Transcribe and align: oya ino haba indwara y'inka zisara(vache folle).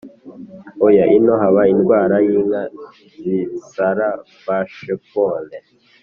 oya 0.85 1.05
ino 1.17 1.33
haba 1.41 1.61
indwara 1.73 2.15
y'inka 2.25 2.61
zisara(vache 3.23 4.93
folle). 5.07 5.57